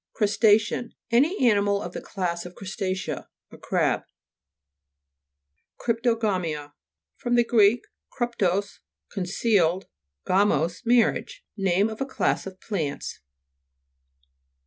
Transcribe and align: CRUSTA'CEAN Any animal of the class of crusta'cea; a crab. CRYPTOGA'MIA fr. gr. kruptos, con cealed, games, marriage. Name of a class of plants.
CRUSTA'CEAN 0.19 0.93
Any 1.11 1.47
animal 1.47 1.79
of 1.79 1.93
the 1.93 2.01
class 2.01 2.43
of 2.43 2.55
crusta'cea; 2.55 3.27
a 3.51 3.57
crab. 3.59 4.01
CRYPTOGA'MIA 5.79 6.73
fr. 7.17 7.29
gr. 7.29 7.61
kruptos, 8.11 8.79
con 9.13 9.25
cealed, 9.25 9.85
games, 10.25 10.81
marriage. 10.87 11.45
Name 11.55 11.87
of 11.87 12.01
a 12.01 12.07
class 12.07 12.47
of 12.47 12.59
plants. 12.59 13.19